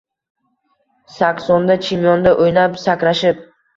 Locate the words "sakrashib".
2.89-3.45